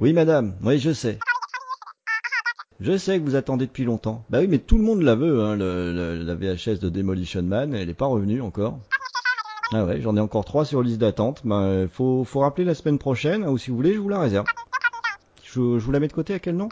Oui, 0.00 0.12
madame. 0.12 0.54
Oui, 0.62 0.78
je 0.78 0.92
sais. 0.92 1.18
Je 2.80 2.96
sais 2.96 3.18
que 3.18 3.24
vous 3.24 3.34
attendez 3.36 3.66
depuis 3.66 3.84
longtemps. 3.84 4.24
Bah 4.30 4.38
oui, 4.40 4.46
mais 4.48 4.58
tout 4.58 4.78
le 4.78 4.82
monde 4.84 5.02
la 5.02 5.14
veut, 5.14 5.42
hein, 5.42 5.54
le, 5.56 5.92
le- 5.92 6.22
la 6.22 6.34
VHS 6.34 6.78
de 6.80 6.88
Demolition 6.88 7.42
Man. 7.42 7.74
Elle 7.74 7.90
est 7.90 7.94
pas 7.94 8.06
revenue 8.06 8.40
encore. 8.40 8.78
Ah 9.72 9.84
ouais, 9.84 10.00
j'en 10.00 10.16
ai 10.16 10.20
encore 10.20 10.44
trois 10.46 10.64
sur 10.64 10.82
liste 10.82 10.98
d'attente. 10.98 11.42
Bah, 11.44 11.86
faut, 11.92 12.24
faut 12.24 12.40
rappeler 12.40 12.64
la 12.64 12.74
semaine 12.74 12.98
prochaine, 12.98 13.44
hein, 13.44 13.50
ou 13.50 13.58
si 13.58 13.68
vous 13.70 13.76
voulez, 13.76 13.92
je 13.94 13.98
vous 13.98 14.08
la 14.08 14.18
réserve. 14.20 14.46
Je, 15.44 15.52
je 15.52 15.84
vous 15.84 15.92
la 15.92 16.00
mets 16.00 16.08
de 16.08 16.12
côté 16.14 16.32
à 16.32 16.38
quel 16.38 16.56
nom? 16.56 16.70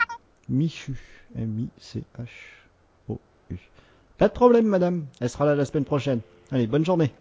Michu. 0.48 0.94
M-I-C-H-O-U. 1.36 1.98
Pas 4.16 4.28
de 4.28 4.32
problème, 4.32 4.66
madame. 4.66 5.04
Elle 5.20 5.28
sera 5.28 5.44
là 5.44 5.54
la 5.54 5.66
semaine 5.66 5.84
prochaine. 5.84 6.20
Allez, 6.50 6.66
bonne 6.66 6.86
journée. 6.86 7.12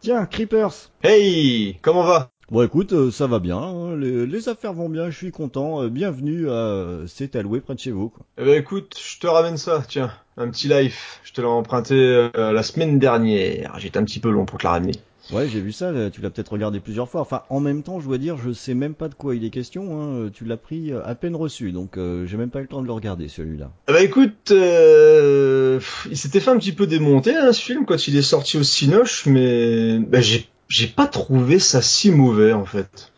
Tiens, 0.00 0.24
Creepers. 0.26 0.90
Hey, 1.02 1.78
comment 1.82 2.04
va? 2.04 2.30
Bon 2.50 2.62
écoute, 2.62 2.92
euh, 2.92 3.10
ça 3.10 3.26
va 3.26 3.38
bien, 3.38 3.56
hein, 3.56 3.96
les, 3.96 4.26
les 4.26 4.48
affaires 4.50 4.74
vont 4.74 4.90
bien, 4.90 5.08
je 5.08 5.16
suis 5.16 5.30
content. 5.30 5.82
euh, 5.82 5.88
bienvenue 5.88 6.50
à 6.50 6.52
euh, 6.52 7.04
C'est 7.06 7.36
alloué 7.36 7.60
près 7.60 7.74
de 7.74 7.80
chez 7.80 7.90
vous. 7.90 8.10
Quoi. 8.10 8.26
Eh 8.36 8.44
ben 8.44 8.60
écoute, 8.60 9.00
je 9.02 9.18
te 9.18 9.26
ramène 9.26 9.56
ça, 9.56 9.82
tiens, 9.88 10.12
un 10.36 10.50
petit 10.50 10.68
life. 10.68 11.20
Je 11.24 11.32
te 11.32 11.40
l'ai 11.40 11.46
emprunté 11.46 11.94
euh, 11.94 12.52
la 12.52 12.62
semaine 12.62 12.98
dernière. 12.98 13.78
J'étais 13.78 13.98
un 13.98 14.04
petit 14.04 14.20
peu 14.20 14.28
long 14.30 14.44
pour 14.44 14.58
te 14.58 14.64
la 14.64 14.72
ramener. 14.72 14.92
Ouais, 15.32 15.48
j'ai 15.48 15.60
vu 15.62 15.72
ça, 15.72 15.90
tu 16.10 16.20
l'as 16.20 16.28
peut-être 16.28 16.52
regardé 16.52 16.80
plusieurs 16.80 17.08
fois. 17.08 17.22
Enfin, 17.22 17.44
en 17.48 17.60
même 17.60 17.82
temps, 17.82 17.98
je 17.98 18.06
dois 18.06 18.18
dire, 18.18 18.36
je 18.36 18.52
sais 18.52 18.74
même 18.74 18.92
pas 18.92 19.08
de 19.08 19.14
quoi 19.14 19.34
il 19.34 19.42
est 19.42 19.48
question. 19.48 19.98
Hein. 19.98 20.28
Tu 20.34 20.44
l'as 20.44 20.58
pris 20.58 20.92
à 20.92 21.14
peine 21.14 21.34
reçu, 21.34 21.72
donc 21.72 21.96
euh, 21.96 22.26
j'ai 22.26 22.36
même 22.36 22.50
pas 22.50 22.58
eu 22.58 22.62
le 22.62 22.68
temps 22.68 22.82
de 22.82 22.86
le 22.86 22.92
regarder 22.92 23.28
celui-là. 23.28 23.70
Eh 23.88 23.92
ben 23.94 24.04
écoute, 24.04 24.50
euh, 24.50 25.80
il 26.10 26.18
s'était 26.18 26.40
fait 26.40 26.50
un 26.50 26.58
petit 26.58 26.72
peu 26.72 26.86
démonter 26.86 27.34
hein, 27.34 27.54
ce 27.54 27.62
film 27.62 27.86
quand 27.86 28.06
il 28.06 28.18
est 28.18 28.22
sorti 28.22 28.58
au 28.58 28.62
Cinoche, 28.62 29.24
mais 29.24 29.98
ben, 29.98 30.20
j'ai 30.22 30.46
j'ai 30.68 30.86
pas 30.86 31.06
trouvé 31.06 31.58
ça 31.58 31.82
si 31.82 32.10
mauvais 32.10 32.52
en 32.52 32.64
fait. 32.64 33.12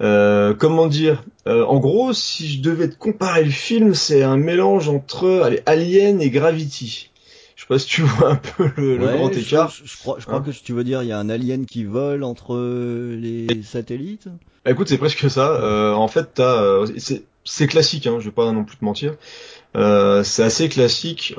Euh, 0.00 0.54
comment 0.54 0.86
dire 0.86 1.22
Euh, 1.46 1.64
En 1.64 1.78
gros, 1.78 2.12
si 2.12 2.48
je 2.48 2.62
devais 2.62 2.88
te 2.88 2.96
comparer 2.96 3.44
le 3.44 3.50
film, 3.50 3.94
c'est 3.94 4.22
un 4.22 4.36
mélange 4.36 4.88
entre 4.88 5.42
allez, 5.44 5.62
Alien 5.66 6.22
et 6.22 6.30
Gravity. 6.30 7.10
Je 7.54 7.62
sais 7.62 7.68
pas 7.68 7.78
si 7.78 7.86
tu 7.86 8.02
vois 8.02 8.30
un 8.30 8.36
peu 8.36 8.70
le, 8.76 8.96
grand 8.96 9.30
écart. 9.30 9.70
Je, 9.70 9.82
je 9.84 9.98
crois, 9.98 10.16
je 10.18 10.24
crois 10.24 10.38
Hein 10.38 10.44
que 10.46 10.50
tu 10.50 10.72
veux 10.72 10.84
dire, 10.84 11.02
il 11.02 11.08
y 11.08 11.12
a 11.12 11.18
un 11.18 11.28
alien 11.28 11.66
qui 11.66 11.84
vole 11.84 12.24
entre 12.24 12.54
euh, 12.54 13.14
les 13.16 13.62
satellites. 13.62 14.28
Bah, 14.64 14.70
écoute, 14.70 14.88
c'est 14.88 14.98
presque 14.98 15.30
ça. 15.30 15.52
Euh, 15.52 15.92
en 15.92 16.08
fait, 16.08 16.30
t'as, 16.34 16.62
euh, 16.62 16.86
c'est, 16.98 17.24
c'est 17.44 17.66
classique, 17.66 18.06
hein, 18.06 18.16
je 18.18 18.26
vais 18.26 18.30
pas 18.30 18.50
non 18.52 18.64
plus 18.64 18.76
te 18.76 18.84
mentir. 18.84 19.14
Euh, 19.76 20.22
c'est 20.22 20.42
assez 20.42 20.68
classique. 20.68 21.34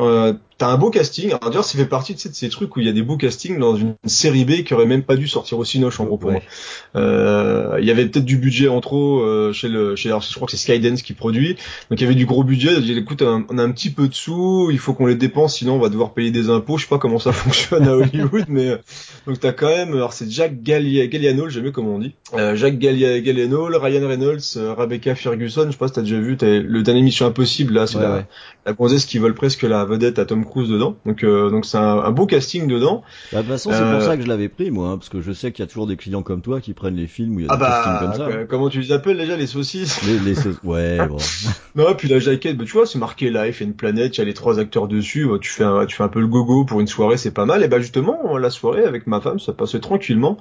T'as 0.62 0.68
un 0.68 0.78
beau 0.78 0.92
casting. 0.92 1.30
Alors 1.30 1.40
d'ailleurs, 1.50 1.66
ça 1.66 1.76
fait 1.76 1.88
partie 1.88 2.14
de 2.14 2.20
ces 2.20 2.50
trucs 2.50 2.76
où 2.76 2.82
il 2.82 2.86
y 2.86 2.90
a 2.90 2.92
des 2.94 3.02
beaux 3.02 3.18
castings 3.18 3.58
dans 3.58 3.76
une 3.76 3.96
série 4.06 4.46
B 4.46 4.64
qui 4.64 4.76
aurait 4.76 4.86
même 4.86 5.02
pas 5.02 5.16
dû 5.16 5.28
sortir 5.28 5.58
au 5.58 5.66
Cinoche 5.66 6.00
en 6.00 6.06
gros 6.06 6.18
pour 6.18 6.30
Ouais. 6.30 6.36
moi. 6.36 7.02
Euh, 7.02 7.78
il 7.80 7.86
y 7.88 7.90
avait 7.90 8.06
peut-être 8.06 8.26
du 8.26 8.38
budget 8.38 8.68
en 8.68 8.80
trop 8.80 9.22
euh, 9.22 9.54
chez 9.54 9.70
le, 9.70 9.96
chez, 9.96 10.10
alors, 10.10 10.22
je 10.22 10.32
crois 10.36 10.46
que 10.46 10.52
c'est 10.56 10.58
Skydance 10.58 11.02
qui 11.02 11.14
produit. 11.14 11.56
Donc 11.90 12.00
il 12.00 12.02
y 12.02 12.06
avait 12.06 12.14
du 12.14 12.28
gros 12.28 12.44
budget. 12.44 12.74
Il 12.78 12.84
dit, 12.84 12.96
écoute, 12.96 13.24
on 13.24 13.44
on 13.50 13.58
a 13.58 13.64
un 13.64 13.72
petit 13.72 13.90
peu 13.90 14.08
de 14.08 14.14
sous, 14.14 14.70
il 14.72 14.78
faut 14.78 14.94
qu'on 14.94 15.08
les 15.08 15.16
dépense, 15.16 15.56
sinon 15.58 15.74
on 15.78 15.80
va 15.80 15.90
devoir 15.90 16.14
payer 16.14 16.30
des 16.30 16.52
impôts. 16.52 16.78
Je 16.78 16.84
sais 16.84 16.90
pas 16.90 17.00
comment 17.00 17.18
ça 17.18 17.32
fonctionne 17.32 17.88
à 17.88 17.96
Hollywood, 17.96 18.46
mais 18.48 18.68
euh, 18.70 18.78
donc 19.26 19.40
t'as 19.40 19.54
quand 19.54 19.68
même, 19.70 19.94
alors 19.94 20.14
c'est 20.14 20.30
Jack 20.30 20.62
Gallia, 20.62 21.08
Galliano, 21.08 21.50
j'aime 21.50 21.64
mieux 21.64 21.72
comment 21.72 21.96
on 21.96 22.00
dit. 22.00 22.14
Euh, 22.36 22.56
Jack 22.56 22.78
Gallia, 22.78 23.20
Galliano, 23.20 23.66
Ryan 23.66 24.08
Reynolds, 24.08 24.42
Rebecca 24.78 25.16
Ferguson. 25.16 25.64
Je 25.66 25.72
sais 25.72 25.78
pas 25.78 25.88
si 25.88 25.94
t'as 25.94 26.02
déjà 26.02 26.20
vu, 26.20 26.38
t'as 26.38 26.60
le 26.60 26.84
dernier 26.84 27.02
Mission 27.02 27.26
Impossible 27.26 27.74
là, 27.74 27.88
c'est 27.88 27.98
Ouais, 27.98 28.04
la, 28.04 28.14
ouais. 28.18 28.26
la 28.68 28.74
gonzesse 28.74 29.06
qui 29.06 29.18
vole 29.18 29.34
presque 29.34 29.64
la 29.64 29.86
vedette 29.86 30.20
à 30.20 30.26
Tom 30.26 30.46
Cruise 30.52 30.70
dedans. 30.70 30.96
Donc 31.06 31.24
euh, 31.24 31.50
donc 31.50 31.66
c'est 31.66 31.78
un, 31.78 31.98
un 32.00 32.12
beau 32.12 32.26
casting 32.28 32.68
dedans. 32.68 33.02
Bah, 33.32 33.40
de 33.40 33.44
toute 33.44 33.52
façon, 33.52 33.72
c'est 33.72 33.82
Euh, 33.82 33.94
pour 33.94 34.02
ça 34.04 34.16
que 34.18 34.24
je 34.24 34.28
l'avais 34.28 34.50
pris, 34.50 34.70
moi, 34.70 34.90
hein, 34.90 34.98
parce 34.98 35.10
que 35.10 35.22
je 35.22 35.32
sais 35.32 35.52
qu'il 35.52 35.64
y 35.64 35.68
a 35.68 35.68
toujours 35.68 35.88
des 35.88 35.98
clients 35.98 36.22
comme 36.22 36.42
toi 36.42 36.62
qui 36.62 36.74
prennent 36.74 36.96
les 36.96 37.08
films 37.08 37.36
où 37.36 37.40
il 37.40 37.46
y 37.46 37.50
a 37.50 37.52
Ah 37.54 37.58
des 37.58 37.64
castings 37.64 37.94
bah 37.94 38.00
comme 38.02 38.14
ça. 38.32 38.38
euh, 38.38 38.46
comment 38.48 38.70
tu 38.70 38.80
les 38.82 38.92
appelles 38.92 39.18
déjà 39.18 39.36
les 39.38 39.48
saucisses 39.48 40.00
Les, 40.06 40.20
les- 40.20 40.36
Ouais, 40.64 41.08
bon. 41.08 41.18
Non, 41.76 41.94
puis 41.98 42.08
la 42.10 42.20
jaquette, 42.20 42.58
bah, 42.58 42.66
tu 42.66 42.74
vois, 42.74 42.86
c'est 42.86 43.00
marqué 43.00 43.30
Life, 43.32 43.62
a 43.62 43.64
une 43.64 43.74
planète, 43.74 44.18
il 44.18 44.20
y 44.20 44.22
a 44.22 44.26
les 44.26 44.34
trois 44.34 44.60
acteurs 44.60 44.88
dessus, 44.88 45.26
bah, 45.28 45.38
tu 45.42 45.50
fais 45.50 45.64
un, 45.64 45.86
tu 45.86 45.96
fais 45.96 46.04
un 46.04 46.10
peu 46.10 46.20
le 46.20 46.28
gogo 46.28 46.66
pour 46.66 46.82
une 46.82 46.88
soirée, 46.88 47.18
c'est 47.18 47.32
pas 47.34 47.46
mal. 47.46 47.64
Et 47.64 47.68
bah 47.68 47.80
justement, 47.80 48.38
la 48.38 48.50
soirée 48.50 48.84
avec 48.84 49.08
ma 49.08 49.22
femme, 49.22 49.40
ça 49.40 49.54
passait 49.54 49.80
tranquillement. 49.80 50.38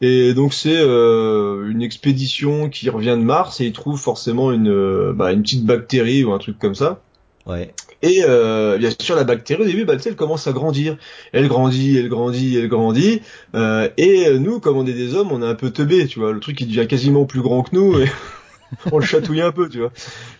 Et 0.00 0.34
donc 0.34 0.52
c'est 0.52 0.76
euh, 0.78 1.70
une 1.70 1.80
expédition 1.82 2.68
qui 2.68 2.90
revient 2.90 3.16
de 3.18 3.24
Mars 3.24 3.60
et 3.60 3.66
ils 3.66 3.72
trouvent 3.72 3.98
forcément 4.00 4.52
une, 4.52 4.68
euh, 4.68 5.12
bah, 5.14 5.32
une 5.32 5.42
petite 5.42 5.64
bactérie 5.64 6.24
ou 6.24 6.32
un 6.32 6.38
truc 6.38 6.58
comme 6.58 6.74
ça. 6.74 7.00
Ouais. 7.46 7.72
Et 8.04 8.22
euh, 8.22 8.76
bien 8.76 8.90
sûr, 9.00 9.16
la 9.16 9.24
bactérie 9.24 9.62
au 9.62 9.64
début, 9.64 9.86
bah, 9.86 9.94
elle 10.04 10.14
commence 10.14 10.46
à 10.46 10.52
grandir. 10.52 10.98
Elle 11.32 11.48
grandit, 11.48 11.96
elle 11.96 12.10
grandit, 12.10 12.58
elle 12.58 12.68
grandit. 12.68 13.22
Euh, 13.54 13.88
et 13.96 14.28
euh, 14.28 14.38
nous, 14.38 14.60
comme 14.60 14.76
on 14.76 14.86
est 14.86 14.92
des 14.92 15.14
hommes, 15.14 15.32
on 15.32 15.40
est 15.42 15.46
un 15.46 15.54
peu 15.54 15.70
teubés, 15.70 16.06
tu 16.06 16.18
vois. 16.18 16.32
Le 16.32 16.38
truc, 16.38 16.60
il 16.60 16.66
devient 16.68 16.86
quasiment 16.86 17.24
plus 17.24 17.40
grand 17.40 17.62
que 17.62 17.74
nous. 17.74 17.98
Et 17.98 18.10
on 18.92 18.98
le 18.98 19.06
chatouille 19.06 19.40
un 19.40 19.52
peu, 19.52 19.70
tu 19.70 19.78
vois. 19.78 19.90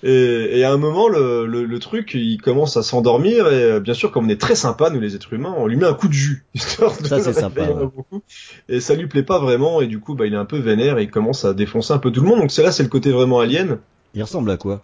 Et, 0.03 0.59
et 0.59 0.65
à 0.65 0.73
un 0.73 0.77
moment, 0.77 1.09
le, 1.09 1.47
le, 1.47 1.65
le 1.65 1.79
truc, 1.79 2.13
il 2.13 2.39
commence 2.39 2.77
à 2.77 2.83
s'endormir. 2.83 3.47
Et 3.51 3.63
euh, 3.63 3.81
bien 3.81 3.95
sûr, 3.95 4.13
comme 4.13 4.27
on 4.27 4.29
est 4.29 4.39
très 4.41 4.57
sympa, 4.57 4.91
nous 4.91 5.01
les 5.01 5.15
êtres 5.15 5.33
humains, 5.33 5.55
on 5.57 5.67
lui 5.67 5.77
met 5.77 5.87
un 5.87 5.95
coup 5.95 6.09
de 6.09 6.13
jus. 6.13 6.45
histoire 6.55 6.95
de 7.01 7.07
Ça, 7.07 7.19
c'est 7.19 7.33
sympa, 7.33 7.63
ouais. 7.63 7.87
beaucoup. 7.97 8.23
Et 8.69 8.81
ça 8.81 8.95
lui 8.95 9.07
plaît 9.07 9.23
pas 9.23 9.39
vraiment. 9.39 9.81
Et 9.81 9.87
du 9.87 10.01
coup, 10.01 10.15
bah, 10.15 10.27
il 10.27 10.35
est 10.35 10.37
un 10.37 10.45
peu 10.45 10.59
vénère 10.59 10.99
et 10.99 11.05
il 11.05 11.11
commence 11.11 11.47
à 11.47 11.55
défoncer 11.55 11.95
un 11.95 11.99
peu 11.99 12.13
tout 12.13 12.21
le 12.21 12.29
monde. 12.29 12.41
Donc 12.41 12.51
c'est 12.51 12.63
là, 12.63 12.73
c'est 12.73 12.83
le 12.83 12.91
côté 12.91 13.11
vraiment 13.11 13.41
alien. 13.41 13.79
Il 14.13 14.23
ressemble 14.23 14.51
à 14.51 14.59
quoi? 14.59 14.83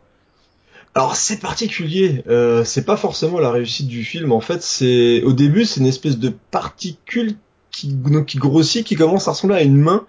Alors 0.95 1.15
c'est 1.15 1.39
particulier, 1.39 2.25
euh, 2.29 2.65
c'est 2.65 2.85
pas 2.85 2.97
forcément 2.97 3.39
la 3.39 3.51
réussite 3.53 3.87
du 3.87 4.03
film. 4.05 4.33
En 4.33 4.41
fait, 4.41 4.63
c'est 4.63 5.23
au 5.23 5.33
début 5.33 5.65
c'est 5.65 5.81
une 5.81 5.87
espèce 5.87 6.19
de 6.19 6.33
particule 6.51 7.37
qui, 7.71 7.97
qui 8.27 8.39
grossit, 8.39 8.85
qui 8.85 8.97
commence 8.97 9.29
à 9.29 9.31
ressembler 9.31 9.57
à 9.57 9.63
une 9.63 9.77
main, 9.77 10.05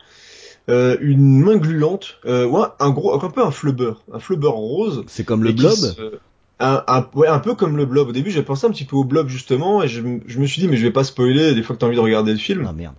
euh, 0.70 0.98
une 1.02 1.40
main 1.42 1.58
gluante, 1.58 2.18
euh, 2.26 2.48
ouais, 2.48 2.66
un 2.80 2.90
gros, 2.90 3.14
un 3.14 3.30
peu 3.30 3.44
un 3.44 3.52
flubber, 3.52 3.94
un 4.12 4.18
flubber 4.20 4.48
rose. 4.48 5.04
C'est 5.08 5.24
comme 5.24 5.44
le 5.44 5.52
blob 5.52 5.72
se- 5.96 6.20
un, 6.60 6.84
un- 6.88 7.08
ouais, 7.14 7.28
un 7.28 7.40
peu 7.40 7.54
comme 7.54 7.78
le 7.78 7.86
blob. 7.86 8.10
Au 8.10 8.12
début, 8.12 8.32
j'ai 8.32 8.42
pensé 8.44 8.66
un 8.66 8.72
petit 8.72 8.86
peu 8.86 8.96
au 8.96 9.04
blob 9.04 9.28
justement, 9.30 9.84
et 9.84 9.88
je, 9.88 10.02
je 10.26 10.40
me 10.40 10.48
suis 10.48 10.62
dit 10.62 10.68
mais 10.68 10.78
je 10.78 10.84
vais 10.84 10.92
pas 10.92 11.04
spoiler 11.04 11.54
des 11.54 11.62
fois 11.62 11.76
que 11.76 11.82
t'as 11.82 11.86
envie 11.88 11.96
de 11.96 12.02
regarder 12.02 12.32
le 12.32 12.40
film. 12.40 12.66
Ah 12.68 12.74
merde. 12.74 12.96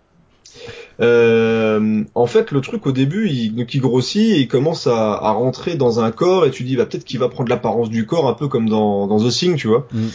Euh, 1.02 2.04
en 2.14 2.26
fait, 2.26 2.52
le 2.52 2.60
truc 2.60 2.86
au 2.86 2.92
début, 2.92 3.28
il, 3.28 3.54
donc 3.54 3.74
il 3.74 3.80
grossit 3.80 4.30
et 4.36 4.40
il 4.40 4.48
commence 4.48 4.86
à, 4.86 5.14
à 5.14 5.32
rentrer 5.32 5.74
dans 5.74 5.98
un 5.98 6.12
corps 6.12 6.46
et 6.46 6.50
tu 6.50 6.62
dis, 6.62 6.76
bah 6.76 6.86
peut-être 6.86 7.04
qu'il 7.04 7.18
va 7.18 7.28
prendre 7.28 7.48
l'apparence 7.50 7.90
du 7.90 8.06
corps, 8.06 8.28
un 8.28 8.34
peu 8.34 8.46
comme 8.46 8.68
dans, 8.68 9.08
dans 9.08 9.18
The 9.18 9.30
Thing, 9.30 9.56
tu 9.56 9.66
vois. 9.66 9.88
Mm. 9.92 10.06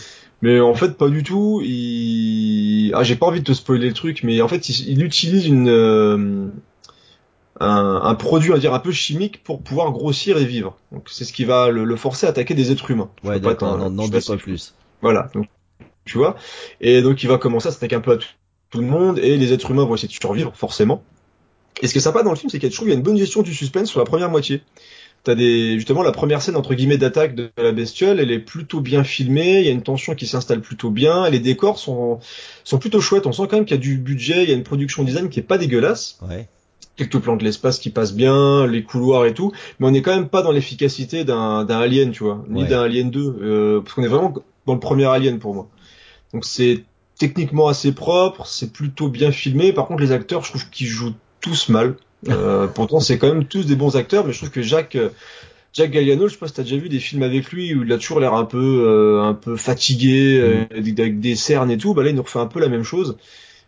Mais 0.43 0.59
en 0.59 0.75
fait, 0.75 0.97
pas 0.97 1.09
du 1.09 1.23
tout. 1.23 1.61
Il... 1.63 2.91
Ah, 2.93 3.03
j'ai 3.03 3.15
pas 3.15 3.25
envie 3.25 3.39
de 3.39 3.45
te 3.45 3.53
spoiler 3.53 3.87
le 3.87 3.93
truc, 3.93 4.21
mais 4.23 4.39
en 4.41 4.47
fait, 4.47 4.69
il, 4.69 4.89
il 4.89 5.03
utilise 5.03 5.47
une 5.47 5.67
euh, 5.67 6.47
un, 7.59 8.01
un 8.03 8.15
produit, 8.15 8.51
on 8.51 8.53
va 8.53 8.59
dire, 8.59 8.73
un 8.73 8.79
peu 8.79 8.91
chimique 8.91 9.43
pour 9.43 9.61
pouvoir 9.61 9.91
grossir 9.91 10.37
et 10.37 10.45
vivre. 10.45 10.77
Donc 10.91 11.07
c'est 11.09 11.25
ce 11.25 11.33
qui 11.33 11.43
va 11.43 11.69
le, 11.69 11.85
le 11.85 11.95
forcer 11.95 12.27
à 12.27 12.29
attaquer 12.29 12.53
des 12.53 12.71
êtres 12.71 12.91
humains. 12.91 13.09
Ouais, 13.23 13.39
d'accord, 13.39 13.77
n'en 13.77 14.07
dis 14.07 14.11
pas 14.11 14.37
plus. 14.37 14.75
Voilà, 15.01 15.29
donc, 15.33 15.47
tu 16.05 16.17
vois. 16.17 16.35
Et 16.81 17.01
donc 17.01 17.23
il 17.23 17.27
va 17.27 17.37
commencer 17.37 17.67
à 17.67 17.71
s'attaquer 17.71 17.95
un 17.95 18.01
peu 18.01 18.11
à 18.11 18.17
tout, 18.17 18.27
tout 18.69 18.79
le 18.79 18.87
monde 18.87 19.19
et 19.19 19.37
les 19.37 19.53
êtres 19.53 19.71
humains 19.71 19.85
vont 19.85 19.95
essayer 19.95 20.07
de 20.09 20.13
survivre 20.13 20.51
forcément. 20.55 21.03
Et 21.81 21.87
ce 21.87 21.91
qui 21.91 21.99
est 21.99 22.01
sympa 22.01 22.23
dans 22.23 22.31
le 22.31 22.35
film, 22.35 22.49
c'est 22.49 22.57
qu'il 22.59 22.67
y 22.67 22.71
a, 22.71 22.71
je 22.71 22.75
trouve, 22.75 22.87
il 22.87 22.91
y 22.91 22.93
a 22.93 22.97
une 22.97 23.03
bonne 23.03 23.17
gestion 23.17 23.41
du 23.43 23.53
suspense 23.53 23.89
sur 23.89 23.99
la 23.99 24.05
première 24.05 24.29
moitié. 24.29 24.61
T'as 25.23 25.35
des 25.35 25.75
justement 25.75 26.03
la 26.03 26.11
première 26.11 26.41
scène 26.41 26.55
entre 26.55 26.73
guillemets 26.73 26.97
d'attaque 26.97 27.35
de 27.35 27.49
la 27.57 27.71
bestiole, 27.71 28.19
elle 28.19 28.31
est 28.31 28.39
plutôt 28.39 28.81
bien 28.81 29.03
filmée, 29.03 29.59
il 29.59 29.65
y 29.65 29.69
a 29.69 29.71
une 29.71 29.81
tension 29.83 30.15
qui 30.15 30.25
s'installe 30.25 30.61
plutôt 30.61 30.89
bien, 30.89 31.25
et 31.25 31.31
les 31.31 31.39
décors 31.39 31.79
sont 31.79 32.19
sont 32.63 32.77
plutôt 32.77 33.01
chouettes. 33.01 33.25
On 33.27 33.31
sent 33.33 33.43
quand 33.49 33.57
même 33.57 33.65
qu'il 33.65 33.75
y 33.75 33.79
a 33.79 33.81
du 33.81 33.97
budget, 33.97 34.43
il 34.43 34.49
y 34.49 34.53
a 34.53 34.55
une 34.55 34.63
production 34.63 35.03
design 35.03 35.29
qui 35.29 35.39
est 35.39 35.43
pas 35.43 35.57
dégueulasse 35.57 36.17
Ouais. 36.27 36.47
quelques 36.95 37.19
plans 37.19 37.35
de 37.35 37.43
l'espace 37.43 37.77
qui 37.79 37.89
passent 37.89 38.13
bien, 38.13 38.65
les 38.67 38.83
couloirs 38.83 39.25
et 39.25 39.33
tout, 39.33 39.51
mais 39.79 39.87
on 39.87 39.91
n'est 39.91 40.01
quand 40.01 40.15
même 40.15 40.29
pas 40.29 40.41
dans 40.43 40.51
l'efficacité 40.51 41.25
d'un 41.25 41.65
d'un 41.65 41.79
Alien, 41.79 42.11
tu 42.11 42.23
vois, 42.23 42.43
ni 42.49 42.61
Ouais. 42.63 42.69
d'un 42.69 42.81
Alien 42.83 43.09
2, 43.11 43.19
euh, 43.41 43.81
parce 43.81 43.95
qu'on 43.95 44.03
est 44.03 44.07
vraiment 44.07 44.33
dans 44.65 44.73
le 44.73 44.79
premier 44.79 45.05
Alien 45.05 45.39
pour 45.39 45.53
moi. 45.55 45.67
Donc 46.33 46.45
c'est 46.45 46.83
techniquement 47.17 47.67
assez 47.67 47.91
propre, 47.91 48.45
c'est 48.45 48.71
plutôt 48.71 49.09
bien 49.09 49.31
filmé. 49.31 49.73
Par 49.73 49.87
contre, 49.87 50.01
les 50.01 50.11
acteurs, 50.11 50.43
je 50.43 50.49
trouve 50.49 50.69
qu'ils 50.69 50.87
jouent 50.87 51.15
tous 51.41 51.69
mal. 51.69 51.95
Euh, 52.29 52.67
pourtant, 52.73 52.99
c'est 52.99 53.17
quand 53.17 53.27
même 53.27 53.45
tous 53.45 53.65
des 53.65 53.75
bons 53.75 53.95
acteurs, 53.95 54.25
mais 54.25 54.33
je 54.33 54.37
trouve 54.39 54.51
que 54.51 54.61
Jacques 54.61 54.95
euh, 54.95 55.09
Jack 55.77 55.91
Galliano, 55.91 56.27
je 56.27 56.33
sais 56.33 56.39
pas 56.39 56.47
si 56.47 56.53
t'as 56.55 56.63
déjà 56.63 56.77
vu 56.77 56.89
des 56.89 56.99
films 56.99 57.21
avec 57.21 57.51
lui 57.51 57.75
où 57.75 57.83
il 57.83 57.93
a 57.93 57.99
toujours 57.99 58.19
l'air 58.19 58.33
un 58.33 58.45
peu 58.45 58.83
euh, 58.87 59.21
un 59.21 59.35
peu 59.35 59.55
fatigué, 59.57 60.39
euh, 60.39 60.65
avec 60.71 61.19
des 61.19 61.35
cernes 61.35 61.69
et 61.69 61.77
tout. 61.77 61.93
Bah 61.93 62.01
là, 62.01 62.09
il 62.09 62.15
nous 62.15 62.23
refait 62.23 62.39
un 62.39 62.47
peu 62.47 62.59
la 62.59 62.67
même 62.67 62.81
chose. 62.81 63.15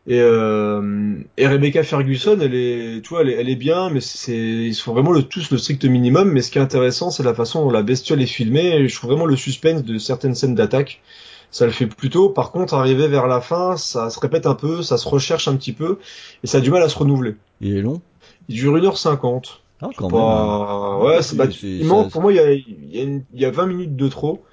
Et, 0.07 0.19
euh, 0.19 1.13
et 1.38 1.45
Rebecca 1.45 1.84
Ferguson, 1.84 2.40
elle 2.42 2.56
est, 2.56 3.02
tu 3.04 3.10
vois, 3.10 3.22
elle 3.22 3.30
est, 3.30 3.34
elle 3.34 3.50
est 3.50 3.56
bien, 3.56 3.92
mais 3.92 4.00
c'est, 4.02 4.36
ils 4.36 4.74
font 4.74 4.94
vraiment 4.94 5.12
le 5.12 5.22
tous 5.22 5.52
le 5.52 5.60
strict 5.60 5.86
minimum. 5.86 6.31
Mais 6.31 6.42
ce 6.42 6.50
qui 6.50 6.57
est 6.57 6.62
intéressant, 6.62 7.12
c'est 7.12 7.22
la 7.22 7.36
façon 7.36 7.63
dont 7.63 7.69
la 7.69 7.84
bestiole 7.84 8.24
est 8.24 8.25
filmée. 8.25 8.75
Et 8.75 8.88
je 8.88 8.95
trouve 8.95 9.12
vraiment 9.12 9.28
le 9.28 9.36
suspense 9.36 9.84
de 9.84 10.00
certaines 10.00 10.34
scènes 10.34 10.56
d'attaque. 10.56 11.02
Ça 11.51 11.66
le 11.66 11.72
fait 11.72 11.88
plutôt. 11.88 12.30
Par 12.30 12.51
contre, 12.51 12.74
arrivé 12.75 13.07
vers 13.07 13.28
la 13.28 13.42
fin, 13.42 13.75
ça 13.78 14.10
se 14.10 14.19
répète 14.19 14.46
un 14.46 14.56
peu, 14.56 14.81
ça 14.84 14.98
se 14.98 15.07
recherche 15.07 15.48
un 15.48 15.56
petit 15.56 15.74
peu, 15.74 15.98
et 16.44 16.48
ça 16.48 16.60
a 16.60 16.62
du 16.62 16.69
mal 16.72 16.84
à 16.84 16.90
se 16.90 16.98
renouveler. 16.98 17.36
Il 17.62 17.75
est 17.75 17.81
long 17.81 18.01
Il 18.48 18.56
dure 18.56 18.78
1h50. 18.78 19.62
Ah, 19.81 19.88
quand 19.96 20.10
même. 20.10 20.19
Pas... 20.19 21.00
Ouais, 21.00 21.22
c'est, 21.22 21.36
bah, 21.38 21.46
il 21.80 21.86
manque, 21.86 22.12
pour 22.12 22.22
moi, 22.22 22.31
il 22.34 22.36
y 22.36 22.40
a, 22.40 22.51
il 22.51 22.66
y, 22.96 23.00
a 23.00 23.04
une- 23.04 23.24
il 23.34 23.40
y 23.42 23.46
a 23.46 23.51
20 23.51 23.66
minutes 23.66 23.96
de 23.96 24.07
trop. 24.07 24.44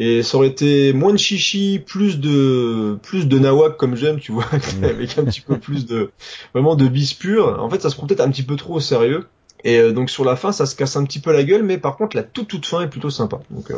Et 0.00 0.22
ça 0.22 0.36
aurait 0.36 0.46
été 0.48 0.92
moins 0.92 1.12
de 1.12 1.18
chichi, 1.18 1.80
plus 1.84 2.20
de, 2.20 2.96
plus 3.02 3.26
de 3.26 3.36
nawak 3.40 3.76
comme 3.76 3.96
j'aime, 3.96 4.20
tu 4.20 4.30
vois, 4.30 4.44
avec 4.84 5.18
un 5.18 5.24
petit 5.24 5.40
peu 5.40 5.58
plus 5.58 5.86
de, 5.86 6.12
vraiment 6.54 6.76
de 6.76 6.86
bis 6.86 7.14
pur. 7.14 7.58
En 7.60 7.68
fait, 7.68 7.82
ça 7.82 7.90
se 7.90 7.96
prend 7.96 8.06
peut-être 8.06 8.20
un 8.20 8.30
petit 8.30 8.44
peu 8.44 8.54
trop 8.56 8.74
au 8.74 8.80
sérieux. 8.80 9.26
Et 9.64 9.78
euh, 9.78 9.92
donc 9.92 10.08
sur 10.08 10.24
la 10.24 10.36
fin, 10.36 10.52
ça 10.52 10.66
se 10.66 10.76
casse 10.76 10.94
un 10.94 11.04
petit 11.04 11.18
peu 11.18 11.32
la 11.32 11.42
gueule, 11.42 11.64
mais 11.64 11.78
par 11.78 11.96
contre 11.96 12.16
la 12.16 12.22
toute 12.22 12.46
toute 12.46 12.64
fin 12.64 12.80
est 12.82 12.86
plutôt 12.88 13.10
sympa. 13.10 13.40
Donc 13.50 13.72
euh, 13.72 13.76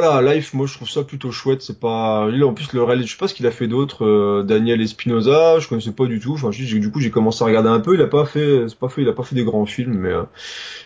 voilà, 0.00 0.34
Life, 0.34 0.54
moi 0.54 0.66
je 0.66 0.74
trouve 0.74 0.88
ça 0.88 1.02
plutôt 1.02 1.30
chouette. 1.30 1.62
C'est 1.62 1.78
pas, 1.80 2.28
lui 2.28 2.42
en 2.44 2.54
plus 2.54 2.72
le 2.72 2.82
réel, 2.82 3.06
je 3.06 3.12
sais 3.12 3.18
pas 3.18 3.28
ce 3.28 3.34
qu'il 3.34 3.46
a 3.46 3.50
fait 3.50 3.68
d'autre. 3.68 4.04
euh, 4.04 4.42
Daniel 4.42 4.80
Espinosa, 4.80 5.58
je 5.58 5.68
connaissais 5.68 5.92
pas 5.92 6.06
du 6.06 6.20
tout. 6.20 6.32
Enfin, 6.34 6.50
du 6.50 6.90
coup 6.90 7.00
j'ai 7.00 7.10
commencé 7.10 7.42
à 7.42 7.46
regarder 7.46 7.68
un 7.68 7.80
peu. 7.80 7.94
Il 7.94 8.00
a 8.02 8.06
pas 8.06 8.24
fait, 8.24 8.64
c'est 8.68 8.78
pas 8.78 8.88
fait, 8.88 9.02
il 9.02 9.08
a 9.08 9.12
pas 9.12 9.22
fait 9.22 9.34
des 9.34 9.44
grands 9.44 9.66
films, 9.66 9.94
mais 9.94 10.10
euh, 10.10 10.22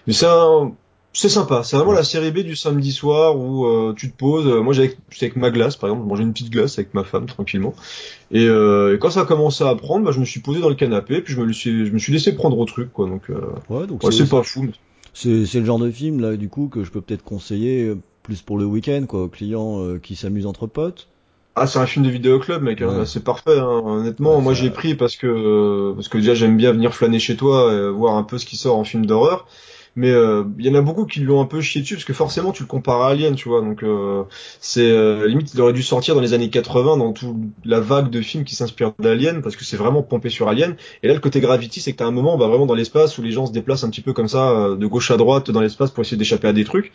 mais 0.06 0.12
c'est 0.12 1.28
sympa. 1.30 1.62
C'est 1.62 1.76
vraiment 1.76 1.92
la 1.92 2.04
série 2.04 2.30
B 2.30 2.40
du 2.40 2.56
samedi 2.56 2.92
soir 2.92 3.38
où 3.38 3.64
euh, 3.66 3.94
tu 3.96 4.10
te 4.10 4.16
poses. 4.16 4.46
Euh, 4.46 4.60
Moi 4.60 4.74
j'étais 4.74 4.96
avec, 5.22 5.36
ma 5.36 5.50
glace 5.50 5.76
par 5.76 5.88
exemple, 5.88 6.04
je 6.04 6.08
mangeais 6.10 6.22
une 6.24 6.32
petite 6.32 6.50
glace 6.50 6.78
avec 6.78 6.92
ma 6.92 7.04
femme 7.04 7.26
tranquillement. 7.26 7.74
Et, 8.30 8.46
euh, 8.46 8.94
et 8.94 8.98
quand 8.98 9.10
ça 9.10 9.20
a 9.20 9.24
commencé 9.24 9.64
à 9.64 9.74
prendre, 9.76 10.04
bah, 10.04 10.12
je 10.12 10.20
me 10.20 10.24
suis 10.26 10.40
posé 10.40 10.60
dans 10.60 10.68
le 10.68 10.74
canapé, 10.74 11.22
puis 11.22 11.32
je 11.32 11.40
me 11.40 11.52
suis, 11.52 11.86
je 11.86 11.92
me 11.92 11.98
suis 11.98 12.12
laissé 12.12 12.34
prendre 12.34 12.58
au 12.58 12.64
truc 12.66 12.92
quoi. 12.92 13.06
Donc 13.08 13.30
euh, 13.30 13.40
Ouais, 13.70 13.86
donc 13.86 14.02
ouais, 14.02 14.12
c'est 14.12 14.28
pas 14.28 14.42
fou. 14.42 14.62
mais- 14.64 14.72
c'est 15.14 15.60
le 15.60 15.64
genre 15.64 15.78
de 15.78 15.90
film 15.90 16.20
là 16.20 16.36
du 16.36 16.50
coup 16.50 16.68
que 16.68 16.84
je 16.84 16.90
peux 16.90 17.00
peut-être 17.00 17.24
conseiller 17.24 17.84
euh, 17.84 17.96
plus 18.26 18.42
pour 18.42 18.58
le 18.58 18.64
week-end 18.64 19.04
quoi 19.08 19.22
aux 19.22 19.28
clients 19.28 19.80
euh, 19.82 19.98
qui 19.98 20.16
s'amusent 20.16 20.46
entre 20.46 20.66
potes. 20.66 21.06
Ah, 21.54 21.66
c'est 21.66 21.78
un 21.78 21.86
film 21.86 22.04
de 22.04 22.10
vidéoclub, 22.10 22.60
mec. 22.62 22.82
hein. 22.82 22.98
Ouais. 22.98 23.06
C'est 23.06 23.24
parfait. 23.24 23.58
hein. 23.58 23.80
Honnêtement, 23.84 24.36
Ouais, 24.36 24.42
moi 24.42 24.52
j'ai 24.52 24.70
pris 24.70 24.94
parce 24.94 25.16
que 25.16 25.92
parce 25.94 26.08
que 26.08 26.18
déjà 26.18 26.34
j'aime 26.34 26.56
bien 26.58 26.72
venir 26.72 26.94
flâner 26.94 27.18
chez 27.18 27.36
toi, 27.36 27.72
et 27.72 27.88
voir 27.90 28.16
un 28.16 28.24
peu 28.24 28.36
ce 28.38 28.44
qui 28.44 28.56
sort 28.56 28.76
en 28.76 28.84
film 28.84 29.06
d'horreur. 29.06 29.46
Mais 29.98 30.10
euh, 30.10 30.44
il 30.58 30.66
y 30.66 30.68
en 30.68 30.74
a 30.74 30.82
beaucoup 30.82 31.06
qui 31.06 31.20
lui 31.20 31.30
ont 31.30 31.40
un 31.40 31.46
peu 31.46 31.62
chié 31.62 31.80
dessus 31.80 31.94
parce 31.94 32.04
que 32.04 32.12
forcément 32.12 32.52
tu 32.52 32.62
le 32.62 32.66
compares 32.68 33.00
à 33.00 33.08
Alien, 33.08 33.34
tu 33.34 33.48
vois. 33.48 33.62
Donc 33.62 33.82
euh, 33.82 34.24
c'est 34.60 34.90
euh, 34.90 35.26
limite 35.26 35.54
il 35.54 35.60
aurait 35.62 35.72
dû 35.72 35.82
sortir 35.82 36.14
dans 36.14 36.20
les 36.20 36.34
années 36.34 36.50
80 36.50 36.98
dans 36.98 37.14
toute 37.14 37.34
la 37.64 37.80
vague 37.80 38.10
de 38.10 38.20
films 38.20 38.44
qui 38.44 38.54
s'inspirent 38.56 38.92
d'Alien 38.98 39.40
parce 39.40 39.56
que 39.56 39.64
c'est 39.64 39.78
vraiment 39.78 40.02
pompé 40.02 40.28
sur 40.28 40.48
Alien. 40.48 40.76
Et 41.02 41.08
là 41.08 41.14
le 41.14 41.20
côté 41.20 41.40
Gravity, 41.40 41.80
c'est 41.80 41.92
que 41.92 41.96
t'as 41.96 42.04
un 42.06 42.10
moment 42.10 42.36
bah, 42.36 42.46
vraiment 42.46 42.66
dans 42.66 42.74
l'espace 42.74 43.16
où 43.16 43.22
les 43.22 43.30
gens 43.32 43.46
se 43.46 43.52
déplacent 43.52 43.84
un 43.84 43.88
petit 43.90 44.02
peu 44.02 44.12
comme 44.12 44.28
ça 44.28 44.50
euh, 44.50 44.76
de 44.76 44.86
gauche 44.86 45.10
à 45.10 45.16
droite 45.16 45.50
dans 45.50 45.62
l'espace 45.62 45.90
pour 45.90 46.02
essayer 46.02 46.18
d'échapper 46.18 46.48
à 46.48 46.52
des 46.52 46.64
trucs. 46.64 46.92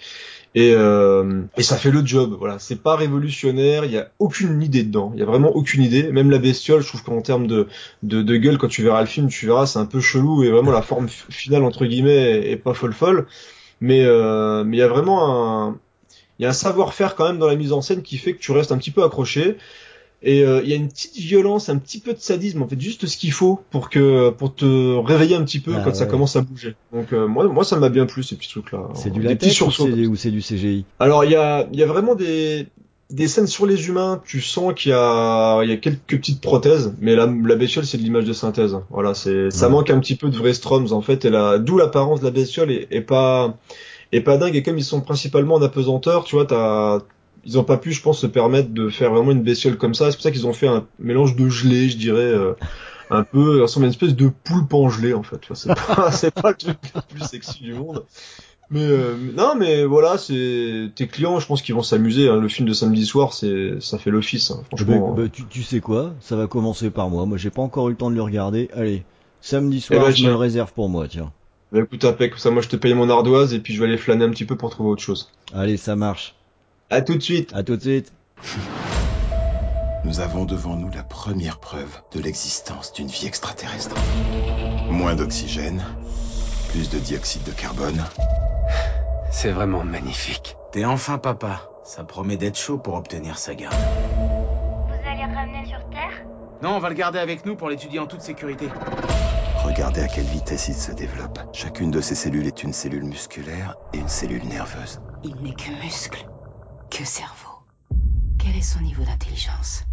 Et, 0.54 0.74
euh, 0.76 1.44
et 1.56 1.64
ça 1.64 1.78
fait 1.78 1.92
le 1.92 2.06
job. 2.06 2.36
Voilà, 2.38 2.60
c'est 2.60 2.82
pas 2.82 2.96
révolutionnaire. 2.96 3.86
Il 3.86 3.92
y 3.92 3.98
a 3.98 4.12
aucune 4.20 4.62
idée 4.62 4.84
dedans. 4.84 5.12
Il 5.14 5.20
y 5.20 5.24
a 5.24 5.26
vraiment 5.26 5.50
aucune 5.56 5.82
idée. 5.82 6.12
Même 6.12 6.30
la 6.30 6.40
bestiole, 6.40 6.82
je 6.82 6.88
trouve 6.88 7.04
qu'en 7.04 7.22
termes 7.22 7.48
de, 7.48 7.68
de 8.04 8.22
de 8.22 8.36
gueule, 8.38 8.58
quand 8.58 8.68
tu 8.68 8.84
verras 8.84 9.00
le 9.02 9.08
film, 9.08 9.30
tu 9.30 9.46
verras, 9.46 9.66
c'est 9.66 9.80
un 9.80 9.86
peu 9.86 10.02
chelou 10.02 10.44
et 10.44 10.52
vraiment 10.52 10.72
la 10.72 10.82
forme 10.82 11.08
finale 11.08 11.64
entre 11.64 11.86
guillemets 11.86 12.42
est, 12.48 12.52
est 12.52 12.58
pas 12.58 12.74
folle 12.74 12.94
folle. 12.94 13.28
Mais 13.80 14.04
euh, 14.06 14.64
mais 14.66 14.78
il 14.78 14.80
y 14.80 14.84
a 14.84 14.88
vraiment 14.88 15.70
un 15.70 15.80
il 16.40 16.44
y 16.44 16.46
a 16.46 16.50
un 16.50 16.54
savoir-faire 16.54 17.16
quand 17.16 17.28
même 17.28 17.40
dans 17.40 17.48
la 17.48 17.56
mise 17.56 17.72
en 17.72 17.82
scène 17.82 18.02
qui 18.02 18.18
fait 18.18 18.34
que 18.34 18.40
tu 18.40 18.52
restes 18.52 18.72
un 18.72 18.78
petit 18.78 18.92
peu 18.92 19.04
accroché. 19.04 19.58
Et 20.24 20.44
euh, 20.44 20.62
il 20.64 20.70
y 20.70 20.74
a 20.74 20.76
une 20.76 20.88
petite 20.88 21.18
violence, 21.18 21.70
un 21.70 21.78
petit 21.78 22.00
peu 22.00 22.14
de 22.14 22.20
sadisme, 22.20 22.62
en 22.62 22.68
fait, 22.68 22.80
juste 22.80 23.08
ce 23.08 23.18
qu'il 23.18 23.32
faut 23.32 23.60
pour 23.72 23.90
que 23.90 24.30
pour 24.30 24.54
te 24.54 24.96
réveiller 25.00 25.36
un 25.36 25.44
petit 25.44 25.60
peu 25.60 25.74
Ah 25.76 25.82
quand 25.84 25.96
ça 25.96 26.06
commence 26.06 26.36
à 26.36 26.42
bouger. 26.42 26.76
Donc 26.94 27.12
euh, 27.12 27.28
moi 27.28 27.48
moi 27.48 27.64
ça 27.64 27.78
m'a 27.78 27.90
bien 27.90 28.06
plu 28.06 28.22
ces 28.22 28.36
petits 28.36 28.50
trucs 28.50 28.72
là. 28.72 28.90
C'est 28.94 29.10
du 29.10 29.22
latex 29.22 29.62
ou 29.62 30.16
c'est 30.16 30.32
du 30.32 30.42
CGI 30.42 30.86
Alors 31.00 31.26
il 31.26 31.32
y 31.32 31.36
a, 31.36 31.68
il 31.74 31.80
y 31.80 31.84
a 31.84 31.88
vraiment 31.88 32.14
des, 32.14 32.68
des 33.10 33.28
scènes 33.28 33.48
sur 33.48 33.66
les 33.66 33.88
humains, 33.88 34.22
tu 34.24 34.42
sens 34.42 34.74
qu'il 34.76 34.92
y 34.92 34.96
a, 34.96 35.64
il 35.64 35.70
y 35.70 35.74
a 35.74 35.78
quelques 35.78 36.18
petites 36.18 36.42
prothèses, 36.42 36.94
mais 37.00 37.16
la, 37.16 37.26
la 37.26 37.56
bestiole 37.56 37.86
c'est 37.86 37.98
de 37.98 38.04
l'image 38.04 38.26
de 38.26 38.34
synthèse. 38.34 38.78
Voilà, 38.92 39.16
c'est, 39.16 39.50
ça 39.50 39.70
manque 39.70 39.90
un 39.90 40.00
petit 40.00 40.16
peu 40.16 40.30
de 40.30 40.38
vrais 40.38 40.54
Stroms 40.54 40.92
en 40.92 41.02
fait, 41.02 41.26
et 41.26 41.32
la, 41.32 41.58
d'où 41.58 41.78
l'apparence 41.78 42.20
de 42.20 42.26
la 42.26 42.32
bestiole 42.32 42.72
est, 42.72 42.88
est 42.92 43.02
pas, 43.02 43.58
est 44.12 44.22
pas 44.22 44.38
dingue, 44.38 44.56
et 44.56 44.62
comme 44.62 44.78
ils 44.78 44.84
sont 44.84 45.02
principalement 45.02 45.56
en 45.56 45.62
apesanteur, 45.64 46.26
tu 46.26 46.36
vois, 46.36 46.46
t'as, 46.46 47.00
ils 47.46 47.58
ont 47.60 47.64
pas 47.64 47.78
pu, 47.78 47.92
je 47.92 48.02
pense, 48.02 48.20
se 48.20 48.28
permettre 48.28 48.70
de 48.70 48.90
faire 48.90 49.12
vraiment 49.14 49.32
une 49.32 49.42
bestiole 49.44 49.78
comme 49.78 49.94
ça, 49.94 50.12
c'est 50.12 50.18
pour 50.18 50.24
ça 50.24 50.32
qu'ils 50.32 50.48
ont 50.48 50.54
fait 50.54 50.68
un 50.68 50.86
mélange 51.00 51.36
de 51.36 51.50
gelée, 51.50 51.90
je 51.90 51.98
dirais, 51.98 52.20
euh, 52.22 52.54
un 53.10 53.24
peu, 53.24 53.58
ça 53.58 53.62
ressemble 53.64 53.86
à 53.86 53.88
une 53.88 53.94
espèce 53.94 54.16
de 54.16 54.30
poulpe 54.44 54.74
en 54.74 54.90
gelée 54.90 55.14
en 55.14 55.24
fait, 55.24 55.42
c'est 55.54 55.74
pas, 55.74 56.12
c'est 56.12 56.32
pas 56.34 56.50
le 56.52 56.56
truc 56.58 56.78
le 56.96 57.02
plus 57.10 57.24
sexy 57.26 57.62
du 57.64 57.74
monde. 57.74 58.04
Mais 58.74 58.84
euh, 58.86 59.16
non, 59.36 59.54
mais 59.58 59.84
voilà, 59.84 60.18
c'est 60.18 60.92
tes 60.96 61.08
clients, 61.08 61.42
je 61.42 61.46
pense 61.46 61.62
qu'ils 61.62 61.76
vont 61.76 61.84
s'amuser. 61.84 62.30
hein. 62.30 62.38
Le 62.38 62.48
film 62.48 62.66
de 62.70 62.74
samedi 62.74 63.06
soir, 63.06 63.34
c'est 63.34 63.82
ça 63.82 63.98
fait 63.98 64.12
l'office, 64.12 64.50
hein, 64.52 64.60
Bah, 64.62 64.78
franchement. 64.78 65.14
bah, 65.14 65.24
tu, 65.30 65.44
tu 65.46 65.62
sais 65.62 65.82
quoi? 65.82 66.14
Ça 66.22 66.38
va 66.38 66.48
commencer 66.48 66.90
par 66.90 67.10
moi. 67.10 67.26
Moi, 67.26 67.38
j'ai 67.38 67.50
pas 67.50 67.62
encore 67.62 67.90
eu 67.90 67.92
le 67.92 67.98
temps 67.98 68.10
de 68.10 68.16
le 68.16 68.22
regarder. 68.22 68.70
Allez, 68.74 69.04
samedi 69.42 69.80
Eh 69.80 69.82
soir, 69.82 70.06
ben, 70.06 70.12
je 70.12 70.24
me 70.24 70.30
le 70.30 70.36
réserve 70.38 70.72
pour 70.72 70.88
moi, 70.88 71.10
tiens. 71.10 71.34
Bah 71.74 71.80
écoute, 71.82 72.06
impec, 72.06 72.32
comme 72.32 72.40
ça, 72.40 72.50
moi 72.50 72.62
je 72.62 72.70
te 72.70 72.78
paye 72.78 72.94
mon 72.94 73.10
ardoise 73.10 73.54
et 73.54 73.60
puis 73.60 73.74
je 73.74 73.80
vais 73.82 73.88
aller 73.88 73.98
flâner 73.98 74.24
un 74.24 74.30
petit 74.30 74.46
peu 74.46 74.56
pour 74.56 74.70
trouver 74.70 74.90
autre 74.90 75.02
chose. 75.02 75.30
Allez, 75.54 75.76
ça 75.76 75.98
marche. 75.98 76.34
À 76.94 77.02
tout 77.02 77.16
de 77.16 77.22
suite. 77.24 77.54
À 77.54 77.64
tout 77.64 77.78
de 77.78 77.82
suite. 77.82 78.12
Nous 80.04 80.20
avons 80.20 80.44
devant 80.44 80.76
nous 80.76 80.90
la 80.90 81.04
première 81.04 81.58
preuve 81.58 82.02
de 82.14 82.20
l'existence 82.20 82.92
d'une 82.92 83.08
vie 83.08 83.28
extraterrestre. 83.28 83.96
Moins 84.90 85.16
d'oxygène, 85.16 85.82
plus 86.70 86.90
de 86.90 87.00
dioxyde 87.00 87.44
de 87.44 87.52
carbone. 87.52 88.04
C'est 89.32 89.52
vraiment 89.52 89.86
magnifique. 89.86 90.58
T'es 90.74 90.84
enfin 90.84 91.18
papa. 91.18 91.70
Ça 91.86 92.04
promet 92.04 92.36
d'être 92.36 92.58
chaud 92.58 92.78
pour 92.78 92.96
obtenir 92.96 93.38
sa 93.38 93.56
garde. 93.56 93.74
Vous 93.74 95.10
allez 95.10 95.26
le 95.26 95.34
ramener 95.34 95.66
sur 95.66 95.80
Terre? 95.92 96.26
Non, 96.62 96.72
on 96.72 96.80
va 96.80 96.90
le 96.90 96.96
garder 96.96 97.20
avec 97.20 97.46
nous 97.46 97.56
pour 97.56 97.70
l'étudier 97.70 98.00
en 98.00 98.06
toute 98.06 98.22
sécurité. 98.22 98.68
Regardez 99.64 100.02
à 100.02 100.10
quelle 100.10 100.26
vitesse 100.26 100.68
il 100.68 100.76
se 100.76 100.92
développe. 100.92 101.40
Chacune 101.54 101.90
de 101.90 102.02
ces 102.02 102.16
cellules 102.16 102.48
est 102.48 102.64
une 102.64 102.74
cellule 102.74 103.06
musculaire 103.06 103.78
et 103.94 103.98
une 103.98 104.10
cellule 104.10 104.44
nerveuse. 104.46 105.00
Il 105.24 105.36
n'est 105.42 105.54
que 105.54 105.70
muscle, 105.82 106.26
que 107.02 107.08
cerveau. 107.08 107.64
Quel 108.38 108.56
est 108.56 108.62
son 108.62 108.80
niveau 108.82 109.04
d'intelligence? 109.04 109.84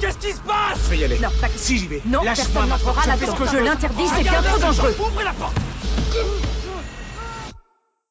Qu'est-ce 0.00 0.18
qui 0.18 0.32
se 0.32 0.40
passe? 0.40 0.78
Je 0.84 0.90
vais 0.90 0.98
y 0.98 1.04
aller. 1.04 1.18
Non, 1.18 1.28
pas 1.40 1.48
Si 1.56 1.78
j'y 1.78 1.88
vais. 1.88 2.02
Non, 2.06 2.22
Lâche-moi 2.22 2.36
personne 2.36 2.54
ma 2.54 2.66
n'entrera 2.68 3.02
je 3.02 3.08
là-dedans. 3.08 3.36
je 3.46 3.50
Je 3.50 3.56
l'interdis, 3.64 4.02
c'est 4.14 4.22
bien 4.22 4.42
trop 4.42 4.58
dangereux. 4.60 4.94
Ouvrez 5.00 5.24
la 5.24 5.32
porte 5.32 5.56